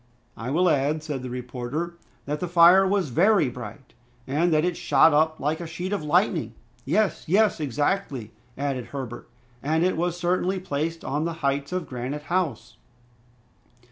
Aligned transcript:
"I 0.35 0.49
will 0.49 0.67
add," 0.67 1.03
said 1.03 1.21
the 1.21 1.29
reporter, 1.29 1.93
"that 2.25 2.39
the 2.39 2.47
fire 2.47 2.87
was 2.87 3.09
very 3.09 3.49
bright, 3.49 3.93
and 4.25 4.51
that 4.51 4.65
it 4.65 4.75
shot 4.75 5.13
up 5.13 5.39
like 5.39 5.59
a 5.59 5.67
sheet 5.67 5.93
of 5.93 6.01
lightning." 6.03 6.55
"Yes, 6.85 7.25
yes! 7.27 7.59
exactly," 7.59 8.31
added 8.57 8.85
Herbert, 8.87 9.29
"and 9.61 9.83
it 9.85 9.95
was 9.95 10.17
certainly 10.19 10.59
placed 10.59 11.05
on 11.05 11.25
the 11.25 11.33
heights 11.45 11.71
of 11.71 11.87
Granite 11.87 12.23
House." 12.33 12.77